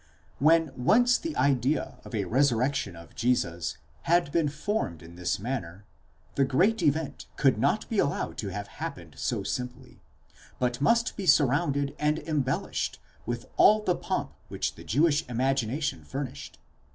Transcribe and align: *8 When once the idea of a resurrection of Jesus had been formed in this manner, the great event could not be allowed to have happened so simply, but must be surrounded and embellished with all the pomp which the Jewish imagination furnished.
*8 0.37 0.41
When 0.41 0.71
once 0.83 1.19
the 1.19 1.35
idea 1.37 1.99
of 2.03 2.15
a 2.15 2.25
resurrection 2.25 2.95
of 2.95 3.13
Jesus 3.13 3.77
had 4.09 4.31
been 4.31 4.49
formed 4.49 5.03
in 5.03 5.13
this 5.15 5.37
manner, 5.37 5.85
the 6.33 6.43
great 6.43 6.81
event 6.81 7.27
could 7.35 7.59
not 7.59 7.87
be 7.87 7.99
allowed 7.99 8.35
to 8.39 8.47
have 8.47 8.65
happened 8.65 9.13
so 9.19 9.43
simply, 9.43 10.01
but 10.57 10.81
must 10.81 11.15
be 11.15 11.27
surrounded 11.27 11.93
and 11.99 12.17
embellished 12.17 12.99
with 13.27 13.45
all 13.57 13.83
the 13.83 13.95
pomp 13.95 14.33
which 14.47 14.73
the 14.73 14.83
Jewish 14.83 15.23
imagination 15.29 16.03
furnished. 16.03 16.57